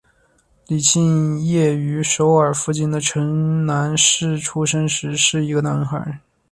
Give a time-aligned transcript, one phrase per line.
[0.65, 6.19] 李庆烨于首尔附近的城南市出生时是一个男孩。